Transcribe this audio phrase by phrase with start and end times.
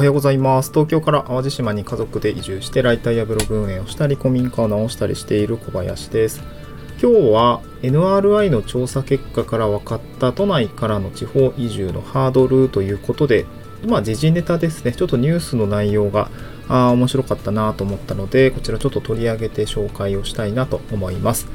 [0.00, 0.70] はようございます。
[0.72, 6.40] 東京から淡路島に家族で移住してライターやブログ運営をしたり古民家を直したりしている小林です。
[7.02, 13.44] 今日は NRI の調査結果から分かった都内からの地方移住のハードルということで
[13.86, 14.92] まあ時事ネタですね。
[14.92, 16.30] ちょっとニュースの内容が
[16.66, 21.46] あ面白かったなと思ったのでこちらちょっと取り上げて紹介をしたいなと思います。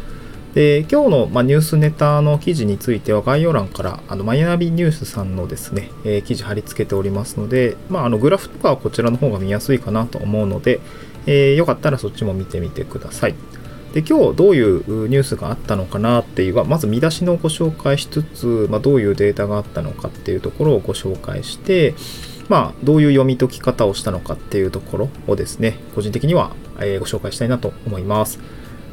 [0.56, 10.80] で今日の、まあ、ニュースネタの記事については概要欄からあのマイナビニュースさんのですね、えー、記事貼り付けておりますので、まあ、あのグラフとかはこちらの方が見やすいかなと思うので、
[11.26, 13.36] えー、よかったらそっちも見てみてください。
[13.94, 21.96] で今日どういうニュースがあったのかなっていうはまず見出しのご紹介しつつ、まあ、どういうデータがあったのかっていうところをご紹介して
[22.48, 28.40] まあ、どういう読み解き方をしたのかっていうところをですね、個人的には、えご紹介したいなと思います。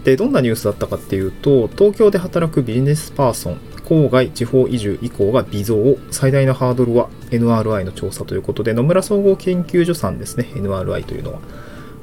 [0.05, 11.41] で、どんなニュースだったかっていうと、東京で働くビジネスパーソン、郊外地方移住以降が微増、最大のハードルは NRI の調査ということで、野村総合研究所さんですね、NRI というのは。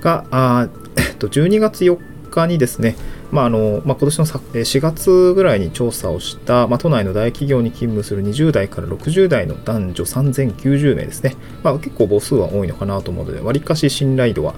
[0.01, 1.97] が、あえっと、12月4
[2.29, 2.95] 日にですね、
[3.31, 14.55] まああのまあ、今年の4月ぐらいに調査をした、まあ、都内の大企業に勤務する20代から60代の男女3090名ですね、まあ、結構母数は多いのかなと思うので、わりかし信頼度は、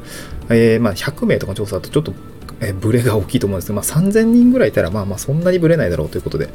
[0.50, 2.14] えー、まあ100名とか調査だとちょっと
[2.62, 6.50] えブレが大きいと思うんですけど、まあ、3000人ぐらいいたら、まあまあそんなにブレないだろうということで、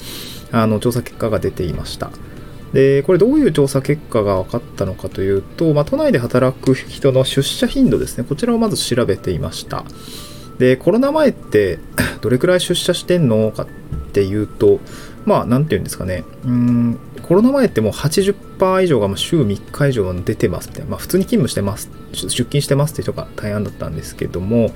[0.52, 2.10] あの調査結果が出ていました。
[2.72, 9.84] で、これどういう調査結果が分かったのかというと、まあ、都内で働く人の出社頻度ですね、こちらをまず調べていました。
[10.58, 11.78] で、コロナ前って
[12.22, 13.66] どれくらい出社してんのかっ
[14.12, 14.80] ていうと、
[15.24, 24.72] まあ、なんていうんですかね、うん、コロナ前ってもう80%以上が週3日以上出てますって、まあ、普通に勤務してます、出勤してますっていう人が大半だったんですけども、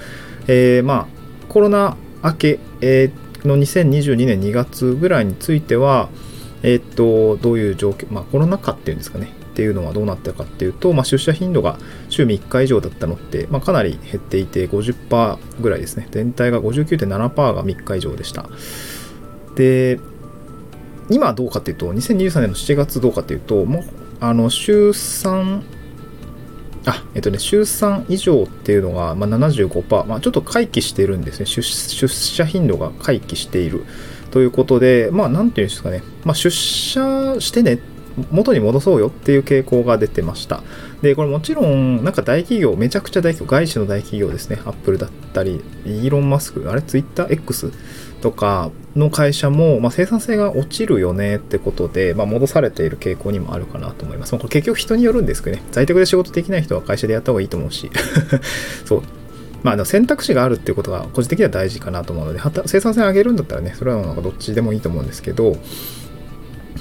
[0.49, 1.20] えー、まあ、
[1.51, 6.09] コロナ明け、えー、の2022年2月ぐらいについては、
[6.63, 11.77] えー、っと、どういう状況、まあ、コロナ禍っていうんですかね、っていうのはどうなったかっていうと、まあ、出社頻度が
[12.09, 16.07] 週3日以上だったのって、まあ、かなり減っていて50%ぐらいですね。
[16.13, 18.49] 全体が59.7%が3日以上でした。
[19.57, 19.99] で、
[21.11, 23.85] 今どうかっていうと、2023年の7月どうかっていうと、もう、
[24.21, 25.63] あの、週3、
[26.87, 31.47] あ、えっとね、週3以上っていうのが、まあ、75%、まあ、ちょっと回帰してるんですね。
[31.47, 31.63] 出。
[31.63, 33.85] 出社頻度が回帰している。
[34.31, 37.79] ということで、まあ、なんていうんですかね、まあ、出社してねっ、
[38.31, 40.63] 元に戻そうよっていう傾向が出てました。
[41.03, 47.73] で、これもちろん、なんか大企業、めちゃくちゃ大企業、外資の大企業ですね、アップルだったり、イーロン・マスク、あれ、ツイッター X
[48.21, 54.33] とかの会社も、まあ、生産性が落ちるよねってことで、まあ、戻されている傾向にもあるかなと思います。
[54.33, 57.91] まあ、これ結局人によるんですけどね、在宅で仕事できない人は会社でやった方がいいと思うし、
[58.85, 59.03] そう。
[59.63, 65.57] まあ、選択肢があるっていうことが個人的には大事かなと思うので、生産性上げるんだったらね、それはなんかどっちでもいいと思うんですけど、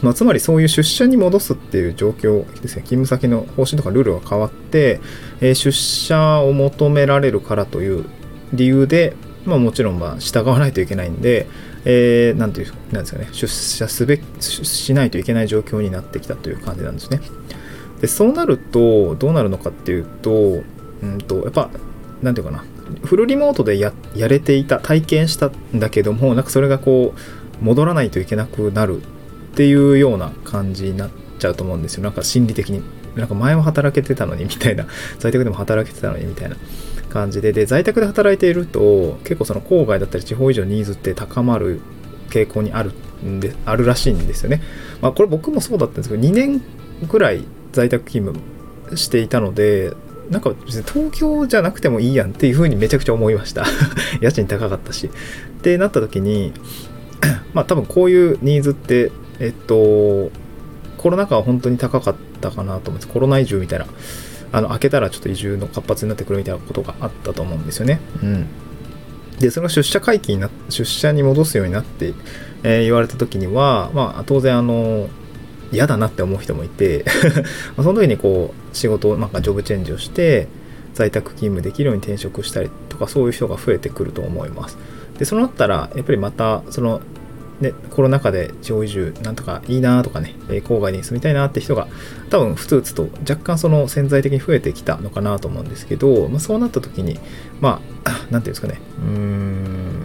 [0.02, 5.00] まあ、つまりそういう出社に戻すっていう状況ですね、勤務先の方針とかルールが変わって、
[5.42, 8.06] えー、出社を求められるからという
[8.54, 9.14] 理由で、
[9.46, 11.48] まあ、もちろんまあ従わないといけないんで、
[11.86, 17.22] えー、ていう、なんですかね、出社すべしないといけない状況になってきたという感じなんですね。
[18.02, 20.64] で、そうなると、どうなるのかっていうと、
[21.02, 21.70] うんと、やっぱ、
[22.22, 22.64] なんていうかな、
[23.04, 27.14] フルリモートでややれていた、体験したんだけども、なんかそれがこ
[27.62, 29.02] う、戻らないといけなくなる
[29.60, 32.04] っていうような感じになっちゃうと思うんですよ。
[32.04, 32.82] なんか心理的に。
[33.18, 34.88] なんか前は働けてたのにみたいな、
[35.20, 36.56] 在宅でも働けてたのにみたいな
[37.10, 41.82] 感じで、で、在宅で働いていると、結構その郊外だったり地方以上ニーズって高まる
[42.30, 42.94] 傾向にある
[43.28, 44.62] んで、あるらしいんですよね。
[45.02, 46.62] まあこれ僕もそうだったんですけど、2年
[47.10, 47.44] ぐらい
[47.74, 49.92] 在宅勤務していたので、
[50.30, 53.66] なんか別に東京じゃなくてもいいやんっていうふうにめちゃくちゃ思いました。
[54.22, 55.08] 家賃高かったし。
[55.08, 56.54] ってなった時に、
[57.54, 60.32] まあ多分こういうニーズってえっと、
[60.98, 63.08] コロナ禍は本当に高かったかなと思います。
[63.08, 63.88] コロナ移住みたいな、
[64.52, 68.00] あの、開けたらちょっと移住の活発になってくるみたいなことがあったと思うんですよね。
[68.22, 68.48] うん。
[69.40, 72.14] で、それが出社回帰にな、出社に戻すようになって、
[72.64, 75.08] えー、言われた時には、まあ、当然、あの、
[75.72, 77.06] 嫌だなって思う人もいて
[77.78, 80.48] その時にこう、仕事、なんかジョブチェンジをして、
[80.94, 84.78] 在宅勤務できるように転職したりとか、そういう人が増えてくると思います。
[85.18, 87.02] で、そうなったら、やっぱりまた、その
[87.62, 91.88] で、コロナ禍で地方移住なんとかいいなとかね、え郊外に住みたいなって人が
[92.30, 97.20] 多分ふつふつと若干その潜在的に増えてきたのかなと思うんですけど、まあ、そうなった時に、
[97.60, 100.00] まあ、 なんていうんですかね、うーん、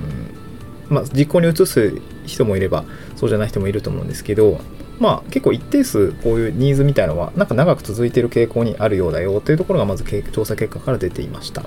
[0.88, 2.84] まあ、実行に移す人もいれば、
[3.16, 4.60] そうじゃない人もいると思うんですけど、
[5.00, 11.64] まあ結構一定数こういうニーズみたいのはなんか長く続いている傾向にあるようだよというところがまず調査結果から出ていました。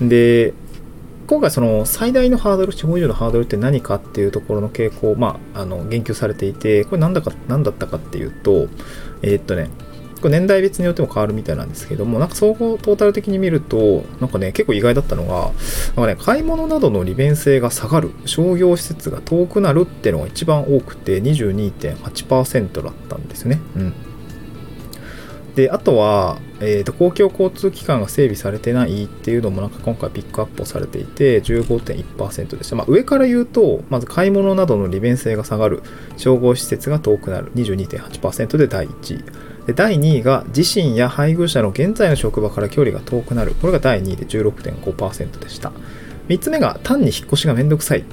[0.00, 0.54] で、
[1.32, 8.68] 今回その最大のハードル、地方移住のハードルって何かっていうところの傾向、まあ、あの言及されていて、これ何だか、何だったかっていうと、
[9.22, 9.70] えー、っとね、
[10.20, 15.52] これ年代別によっても変わるみたいなんですけども、なんか総合トータル的に見ると、なんかね、結構意外だったのが、
[15.96, 23.60] なんかね、買い物などの利便性が下がる、商業施設が遠くなるっていうのが一番多くて、22.8%だったんですよね。
[23.76, 23.94] うん。
[25.54, 35.82] で、あとは、えーと、公共交通機関が整備されてないっていうのもなんか今回ピックアップをされていて15.1%でした、まあ、上から言うとまず買い物などの利便性が下がる
[36.16, 39.24] 商業施設が遠くなる22.8%で第1位。
[39.66, 43.54] で第2位が自身や配偶者の現在の職場から距離が遠くなる。
[43.60, 45.72] これが第2位で16.5%でした。
[46.28, 48.04] 3つ目が単に引っ越しがめんどくさい。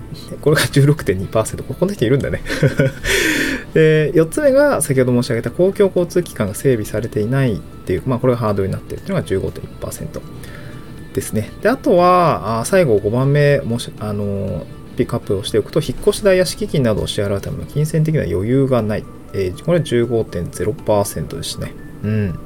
[0.42, 1.64] これが16.2%。
[1.64, 2.42] この人いるんだね。
[3.74, 10.22] で、4つ目が先ほど申し上げた公共交通機関が整備されていないっていう、まあこれがハードルになっているというのが15.1%
[11.14, 11.52] ですね。
[11.62, 14.66] で、あとは、あ最後5番目、もし、あの、
[14.98, 19.06] ピックアップをしておくと、引っ越し代や敷金などを支払うための金銭的な余裕がない。
[19.34, 21.74] えー、これは15.0%ですね。
[22.04, 22.40] うん。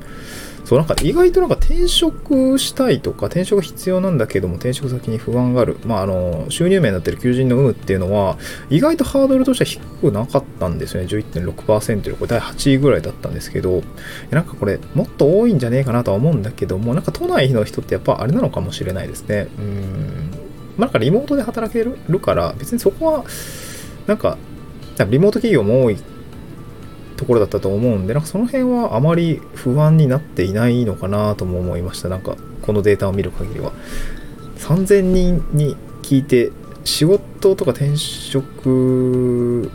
[0.66, 8.38] そうなんか意外となんか転職したいとか転職が必要なんだけども転職先に不安がある、まあ、あの収入面になってる求人の有無っていうのは
[8.70, 11.08] 意外とハードルとしては低くなかったんですよね。
[11.08, 13.84] 11.6%でこれ第8位ぐらいだったんですけど。
[14.32, 19.48] なんかこれもっと多いんじゃねえかなとは思うんだけどもなんか都内の人ってやっぱあれなのかもしれないですね。
[19.58, 20.32] うん。
[20.78, 23.26] まあなんかリモートで働けるから別にそこは
[24.08, 24.38] なんか
[25.10, 25.98] リモート企業も多い
[27.24, 32.10] ところだったと思うんで、なんかその辺はあまり不安になっていないのかなとも思いました。
[32.10, 33.72] なんかこのデータを見る限りは。
[34.58, 36.52] 3000人に聞いて、
[36.84, 39.72] 仕事とか転職、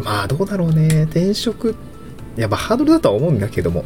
[0.00, 1.04] まあどうだろうね。
[1.04, 1.74] 転職、
[2.36, 3.84] やっぱハードルだとは思うんだけども。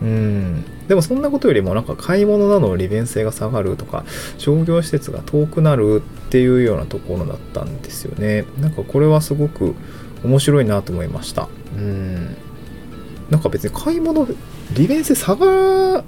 [0.00, 0.64] うん。
[0.88, 4.04] でもそんなことよりもなんか買い物などの利便性が下がるとか
[4.38, 8.44] 商業施設が遠くなるっていうようなところだったんですよね。
[8.60, 9.74] なんかこれはすごく
[10.24, 11.48] 面白いなと思いました。
[11.76, 12.36] うん。
[13.30, 14.26] なんか別に買い物、
[14.74, 16.04] 利便性下が、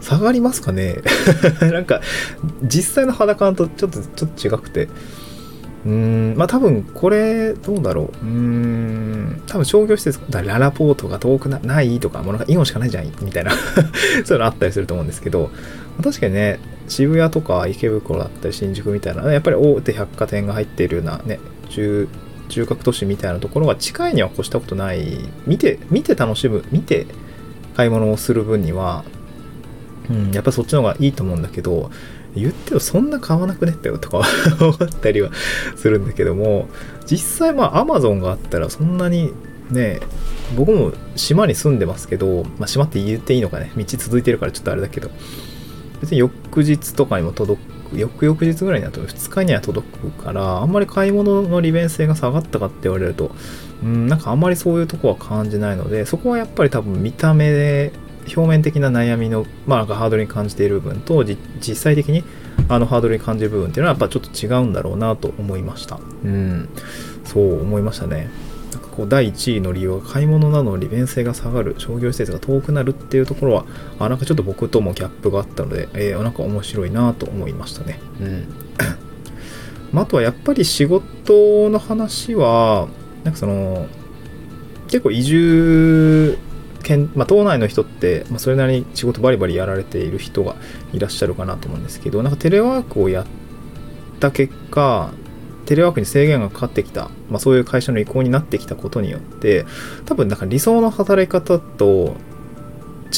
[0.00, 0.96] 下がりますかね？
[1.62, 2.00] なんか、
[2.62, 4.88] 実際の肌感とちょっと、ちょっと違くて。
[5.84, 8.24] うん、まあ多分これ、どうだろう？
[8.24, 13.50] うん、多分商業施設、だララポートが遠くないとか、もうなんかイオンしかないじゃん、みたいな
[14.24, 15.50] そういうのあったりすると思うんですけど、
[16.02, 22.06] 確かにね、渋谷とか池袋だったり新宿みたいな、やっぱり大手百貨店が入っているようなね、中
[22.60, 25.18] 核都市みたいなところが近いには越したことない。
[25.46, 27.06] 見て、見て楽しむ、見て
[27.76, 29.04] 買い物をする分には、
[30.10, 31.90] うん、やっぱそっちの方がいいと思うんだけど、
[32.34, 34.22] 言ってよ、そんな買わなくねってよとか
[34.60, 35.30] 思ったりは
[35.76, 36.68] するんだけども、
[37.06, 39.32] 実際まあ Amazon があったらそんなに
[39.70, 40.00] ね、
[40.56, 45.10] 僕も島に住んでますけど、まあ、島って言っていいのかね、道続いてるからちょっとあれだけど、
[46.00, 47.60] 別に翌日とかにも届
[47.94, 53.32] 翌々日ぐらいになると2日には届くから、あんまり買い物の利便性が下がったかって言われると、
[53.82, 57.92] うん、なんかあんまりそういうとこは感じないので、そこはやっぱり多分見た目で、
[58.36, 62.24] 表面的な悩みの、まあなんかハードルに感じている部分と、実際的に
[62.68, 65.98] あのハードルに感じる部分っていうのはやっぱちょっと違うんだろうなと思いました。
[66.24, 66.68] うん、
[67.24, 68.30] そう思いましたね。
[68.92, 73.64] こう第1位の理由は買い物などの利便性が下がる商業施設が遠くなるっていうところは
[73.98, 77.98] あなんかちょっと僕ともギャップがあったので、えー、なんか面白いなと思いましたね。
[78.20, 78.48] うん
[79.92, 82.88] まあ、とはやっぱり仕事の話は
[83.24, 83.86] なんかその
[84.86, 86.38] 結構移住
[86.82, 90.56] 県、まあ、島内の人って、まあ、それなりに仕事バリバリやられている人が
[90.92, 93.26] いらっしゃるかなと思うんですけどなんかテレワークをやっ
[94.18, 95.12] た結果
[95.72, 99.64] テレワークに制限がかかってきた、まあ、そういう会社の意向になってきたことによって
[100.04, 102.14] 多分なんか理想の働き方と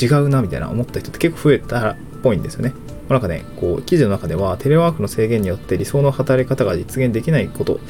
[0.01, 2.73] 違うなみたいな思った人って結構増えたっぽいんですよね。
[3.09, 7.81] なんかね、こう記事の中ではテレワークの制限によって理想の働き方が実現できないこと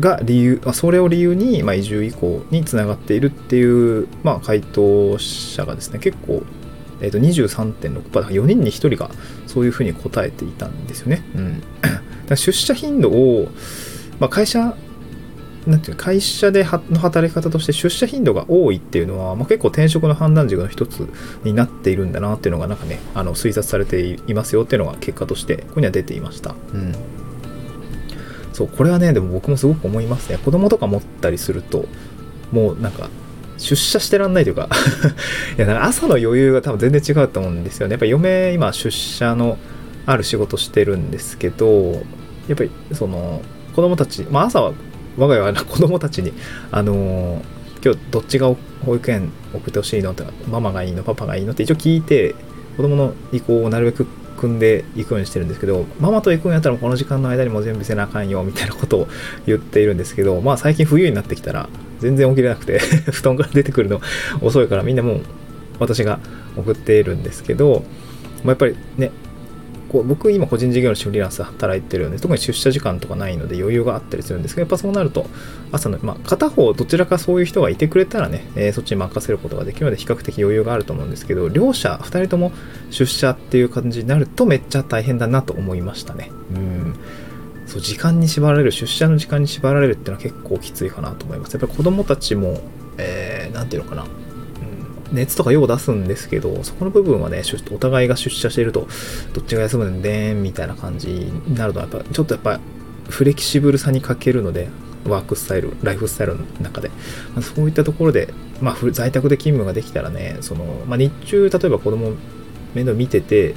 [0.00, 6.42] が理由、それを理由に、まあ、移住以降につながっているっていう、まあ、回答者がですね、結構、
[7.00, 9.08] えー、と23.6%、4人に1人が
[9.46, 11.22] そういうふうに答えていたんですよね。
[11.36, 11.62] うん
[12.28, 13.48] だ出社頻度を、
[14.18, 14.76] まあ、会社
[15.68, 21.06] なんていう会社での働き方として出社頻度が多いっていうのは、まあ、結構転職の判断軸の一つ
[21.44, 26.54] になっているんだなっていうのがなんかねあの推察されていますよっていうのが結果としてここには出ていました。
[26.72, 26.94] うん。
[28.54, 30.38] そうこれはねでも僕もすごく思いますね。
[30.38, 31.84] 子供とか持ったりすると
[32.50, 33.10] もうなんか
[33.58, 34.70] 出社してらんないというか
[35.58, 37.92] いやなんか朝の余裕が多分全然違うと思うんですよね。
[37.92, 39.58] やっぱ嫁今出社の
[40.06, 42.02] ある仕事してるんですけど
[42.48, 43.42] やっぱりその
[43.74, 44.72] 子供たち、まあ、朝は
[45.16, 46.32] 我が家は子供たちに
[46.70, 47.42] あの
[47.84, 52.34] 今日どっちが保育園送ってほしいのってママがいいのパパがいいのって一応聞いて
[52.76, 54.06] 子供の意向をなるべく
[54.38, 59.08] 組んでいくようにしてるんですけどママと行くんやったらこの時間の間にも全部せなあかんよみたいなことを
[59.46, 62.78] 言っているんですけどまあ最近冬になってきたら全然起きれなくて
[63.10, 64.00] 布団から出てくるの
[64.40, 65.20] 遅いからみんなもう
[65.80, 66.20] 私が
[66.56, 67.84] 送っているんですけど、
[68.44, 69.10] まあ、やっぱりね
[69.88, 75.26] こう僕今個人事業主フリーランスで働いてるんで特に出社時間とかないので余裕があったりするんですけどやっぱそうなると
[75.72, 82.52] 朝の、まあ、片方どちらかそういう人がいてくれたらね、えー、そっちに任せることができるので比較的余裕があると思うんですけど両者2人とも
[82.90, 86.30] 出社っていう感じになるとめっちゃ大変だなと思いましたね。
[86.54, 86.94] うん。
[87.66, 91.52] そう時間に縛られる出社の時間に縛られるっていうのは結構きついかなと思います。
[91.52, 92.60] やっぱり子供たちも何、
[92.98, 94.06] えー、て言うのかな
[95.12, 98.88] 熱とかよう出すんですけど、そこの部分はね、お互いが出社していると、
[99.32, 102.60] どっちが休むんでんみたいな感じになると、やっぱちょっとやっぱ
[103.08, 104.68] フレキシブルさに欠けるので、
[105.06, 106.88] ワークスタイル、ライフスタイルの中で、
[107.34, 112.12] まあ、そういったところで、まあ、在宅で勤務ができたらね、その、まあ、日中、例えば子供
[112.74, 113.54] 面倒見てて、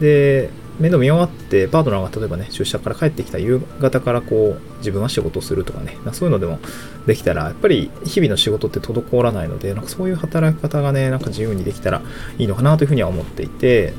[0.00, 5.96] で、面倒見終わってパートナーが例えばね出社から帰ってきた夕方からこう自分は仕事をするとかね。
[6.12, 6.58] そういうのでも
[7.06, 12.02] できたらやっぱり日々の仕事って滞らないのでなんかそういう働き方がねなんか自由にできたら
[12.38, 13.92] いいのかなというふうには思っていて。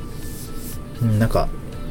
[1.18, 1.48] なんか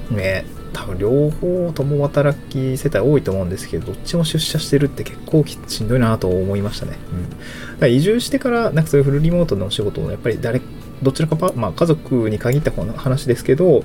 [0.09, 7.41] ね多分両方共働き世帯多いと思うんですけどどっちも出社してるって結構しんどいなと思いましたね、うん、だか
[7.81, 10.61] ら移住してからなんかそういうフルリモートの仕事をやっぱり誰
[11.03, 13.83] どちらかまあ、家族に限った話ですけど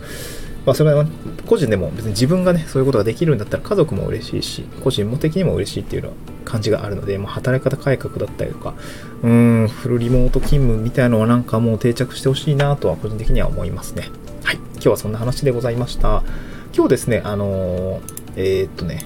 [0.66, 1.06] まあ、それは
[1.46, 8.74] 個人でも別に自分がね、そういうことができるんだったら家族も嬉しいし、個人も的にも嬉しいっていうのは感じがあるので、まあ、働き方改革だったりとか、
[9.22, 14.08] うん、フルリモート勤務みたいなのはなんかもう定着してほしいなとは個人的には思いますね。
[14.44, 14.56] はい。
[14.56, 16.22] 今日はそんな話でございました。
[16.74, 18.00] 今日ですね、あのー、
[18.36, 19.04] えー、っとね、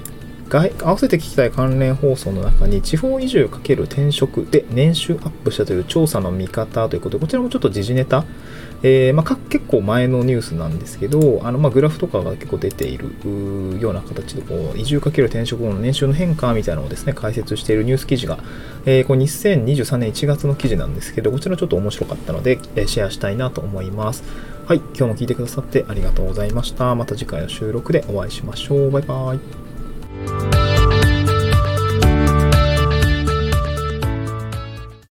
[0.82, 8.24] 合わせて聞きたい関連放送の中に地方移住×転職で年収アップしたという調査の見方ということでこちらもちょっと時事ネタ
[8.82, 13.10] えー、まあ、結構前のニュースなんですけど、あのまあグラフとかが結構出ている
[13.80, 18.38] ような形でこう、移住かける転職後の年収の変化みたいなのをですね、解説しているニュース記事が、
[18.84, 24.24] えー、これ2023年1月の記事なんですけど、こちらちょっと面白かったので、えシェアしたいなと思います。
[24.66, 26.94] はい、今日も聞いてくださってありがとうございました。
[26.94, 28.90] また次回の収録でお会いしましょう。
[28.90, 29.34] バイバ
[30.58, 30.61] イ。